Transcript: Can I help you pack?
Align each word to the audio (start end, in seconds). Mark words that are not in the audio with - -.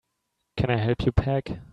Can 0.57 0.71
I 0.71 0.77
help 0.77 1.05
you 1.05 1.11
pack? 1.11 1.59